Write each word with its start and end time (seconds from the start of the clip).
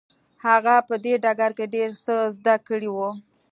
هغه 0.45 0.75
په 0.87 0.95
دې 1.03 1.13
ډګر 1.23 1.51
کې 1.57 1.65
ډېر 1.75 1.89
څه 2.03 2.15
زده 2.37 2.55
کړي 2.67 2.89
وو. 2.95 3.09